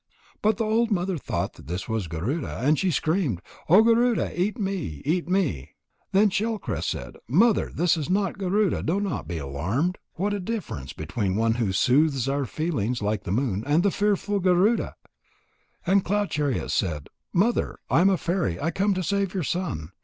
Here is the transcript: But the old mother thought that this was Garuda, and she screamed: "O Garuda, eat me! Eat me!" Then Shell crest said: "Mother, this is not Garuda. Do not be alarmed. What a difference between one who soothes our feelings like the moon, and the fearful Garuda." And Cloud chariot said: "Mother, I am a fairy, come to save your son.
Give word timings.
But 0.41 0.57
the 0.57 0.63
old 0.65 0.89
mother 0.89 1.15
thought 1.19 1.53
that 1.53 1.67
this 1.67 1.87
was 1.87 2.07
Garuda, 2.07 2.57
and 2.63 2.79
she 2.79 2.89
screamed: 2.89 3.39
"O 3.69 3.83
Garuda, 3.83 4.33
eat 4.35 4.57
me! 4.57 5.03
Eat 5.05 5.29
me!" 5.29 5.75
Then 6.11 6.31
Shell 6.31 6.57
crest 6.57 6.89
said: 6.89 7.17
"Mother, 7.27 7.69
this 7.71 7.97
is 7.97 8.09
not 8.09 8.39
Garuda. 8.39 8.81
Do 8.81 8.99
not 8.99 9.27
be 9.27 9.37
alarmed. 9.37 9.99
What 10.15 10.33
a 10.33 10.39
difference 10.39 10.91
between 10.91 11.35
one 11.35 11.53
who 11.53 11.71
soothes 11.71 12.27
our 12.27 12.45
feelings 12.45 13.03
like 13.03 13.25
the 13.25 13.31
moon, 13.31 13.63
and 13.67 13.83
the 13.83 13.91
fearful 13.91 14.39
Garuda." 14.39 14.95
And 15.85 16.03
Cloud 16.03 16.31
chariot 16.31 16.69
said: 16.71 17.07
"Mother, 17.31 17.77
I 17.87 18.01
am 18.01 18.09
a 18.09 18.17
fairy, 18.17 18.57
come 18.73 18.95
to 18.95 19.03
save 19.03 19.35
your 19.35 19.43
son. 19.43 19.91